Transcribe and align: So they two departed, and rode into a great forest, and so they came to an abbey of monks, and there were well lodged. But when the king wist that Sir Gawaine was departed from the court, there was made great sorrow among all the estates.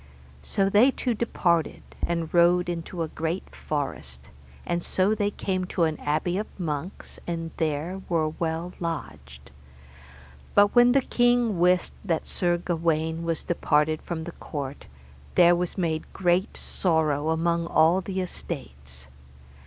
So 0.41 0.67
they 0.67 0.89
two 0.89 1.13
departed, 1.13 1.83
and 2.03 2.33
rode 2.33 2.69
into 2.69 3.03
a 3.03 3.07
great 3.07 3.55
forest, 3.55 4.31
and 4.65 4.81
so 4.81 5.13
they 5.13 5.29
came 5.29 5.65
to 5.65 5.83
an 5.83 5.99
abbey 5.99 6.39
of 6.39 6.47
monks, 6.59 7.19
and 7.27 7.51
there 7.57 8.01
were 8.09 8.29
well 8.29 8.73
lodged. 8.79 9.51
But 10.55 10.73
when 10.73 10.93
the 10.93 11.01
king 11.03 11.59
wist 11.59 11.93
that 12.03 12.25
Sir 12.25 12.57
Gawaine 12.57 13.23
was 13.25 13.43
departed 13.43 14.01
from 14.01 14.23
the 14.23 14.31
court, 14.31 14.87
there 15.35 15.55
was 15.55 15.77
made 15.77 16.11
great 16.13 16.57
sorrow 16.57 17.29
among 17.29 17.67
all 17.67 18.01
the 18.01 18.21
estates. 18.21 19.05